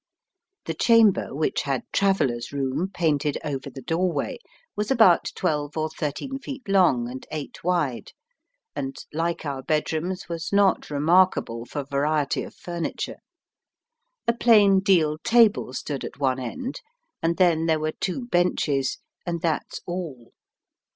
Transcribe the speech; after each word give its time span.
The 0.65 0.73
chamber, 0.73 1.35
which 1.35 1.61
had 1.61 1.83
"Travellers' 1.93 2.51
Room" 2.51 2.89
painted 2.91 3.37
over 3.45 3.69
the 3.69 3.83
doorway, 3.83 4.39
was 4.75 4.89
about 4.89 5.29
twelve 5.35 5.77
or 5.77 5.91
thirteen 5.91 6.39
feet 6.39 6.67
long 6.67 7.07
and 7.07 7.23
eight 7.29 7.63
wide, 7.63 8.11
and, 8.75 8.95
like 9.13 9.45
our 9.45 9.61
bedrooms, 9.61 10.27
was 10.27 10.51
not 10.51 10.89
remarkable 10.89 11.65
for 11.65 11.83
variety 11.83 12.41
of 12.41 12.55
furniture. 12.55 13.19
A 14.27 14.33
plain 14.33 14.79
deal 14.79 15.19
table 15.19 15.71
stood 15.71 16.03
at 16.03 16.17
one 16.19 16.39
end, 16.39 16.81
and 17.21 17.37
then 17.37 17.67
there 17.67 17.79
were 17.79 17.91
two 17.99 18.25
benches, 18.25 18.97
and 19.27 19.39
that's 19.43 19.81
all. 19.85 20.33